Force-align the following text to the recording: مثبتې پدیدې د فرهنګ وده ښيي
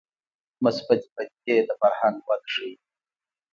مثبتې 0.63 1.07
پدیدې 1.15 1.57
د 1.67 1.69
فرهنګ 1.79 2.17
وده 2.27 2.47
ښيي 2.53 2.73